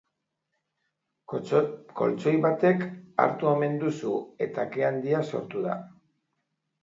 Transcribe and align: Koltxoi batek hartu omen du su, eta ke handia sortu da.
Koltxoi 1.99 2.33
batek 2.45 2.81
hartu 3.25 3.51
omen 3.51 3.77
du 3.83 3.93
su, 3.99 4.13
eta 4.49 4.67
ke 4.73 4.87
handia 4.89 5.23
sortu 5.33 5.63
da. 5.69 5.77